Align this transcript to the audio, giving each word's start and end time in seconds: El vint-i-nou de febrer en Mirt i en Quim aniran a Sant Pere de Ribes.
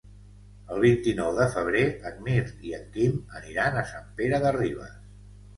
El 0.75 0.79
vint-i-nou 0.85 1.35
de 1.41 1.45
febrer 1.57 1.83
en 2.11 2.17
Mirt 2.29 2.65
i 2.71 2.73
en 2.79 2.89
Quim 2.97 3.21
aniran 3.41 3.81
a 3.83 3.87
Sant 3.93 4.11
Pere 4.23 4.41
de 4.47 4.57
Ribes. 4.61 4.99